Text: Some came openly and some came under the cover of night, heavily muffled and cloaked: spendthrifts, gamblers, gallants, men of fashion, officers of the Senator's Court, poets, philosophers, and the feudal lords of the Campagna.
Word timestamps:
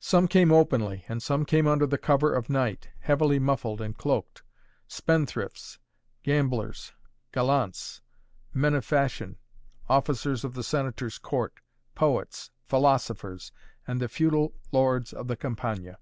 Some 0.00 0.26
came 0.26 0.50
openly 0.50 1.04
and 1.08 1.22
some 1.22 1.44
came 1.44 1.68
under 1.68 1.86
the 1.86 1.96
cover 1.96 2.34
of 2.34 2.50
night, 2.50 2.88
heavily 2.98 3.38
muffled 3.38 3.80
and 3.80 3.96
cloaked: 3.96 4.42
spendthrifts, 4.88 5.78
gamblers, 6.24 6.92
gallants, 7.30 8.00
men 8.52 8.74
of 8.74 8.84
fashion, 8.84 9.38
officers 9.88 10.42
of 10.42 10.54
the 10.54 10.64
Senator's 10.64 11.18
Court, 11.18 11.54
poets, 11.94 12.50
philosophers, 12.66 13.52
and 13.86 14.00
the 14.00 14.08
feudal 14.08 14.54
lords 14.72 15.12
of 15.12 15.28
the 15.28 15.36
Campagna. 15.36 15.98